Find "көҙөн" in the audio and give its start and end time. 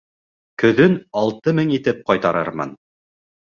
0.63-0.95